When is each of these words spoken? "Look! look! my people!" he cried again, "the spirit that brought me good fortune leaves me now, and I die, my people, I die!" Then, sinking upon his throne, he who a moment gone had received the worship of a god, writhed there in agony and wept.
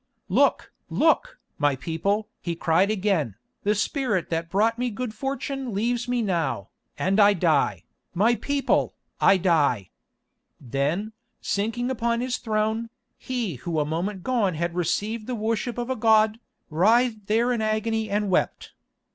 "Look! 0.29 0.73
look! 0.89 1.37
my 1.59 1.75
people!" 1.75 2.27
he 2.41 2.55
cried 2.55 2.89
again, 2.89 3.35
"the 3.61 3.75
spirit 3.75 4.31
that 4.31 4.49
brought 4.49 4.79
me 4.79 4.89
good 4.89 5.13
fortune 5.13 5.75
leaves 5.75 6.07
me 6.07 6.23
now, 6.23 6.69
and 6.97 7.19
I 7.19 7.33
die, 7.33 7.83
my 8.15 8.33
people, 8.33 8.95
I 9.19 9.37
die!" 9.37 9.91
Then, 10.59 11.13
sinking 11.39 11.91
upon 11.91 12.19
his 12.19 12.37
throne, 12.37 12.89
he 13.15 13.57
who 13.57 13.79
a 13.79 13.85
moment 13.85 14.23
gone 14.23 14.55
had 14.55 14.73
received 14.73 15.27
the 15.27 15.35
worship 15.35 15.77
of 15.77 15.91
a 15.91 15.95
god, 15.95 16.39
writhed 16.71 17.27
there 17.27 17.53
in 17.53 17.61
agony 17.61 18.09
and 18.09 18.31
wept. 18.31 18.73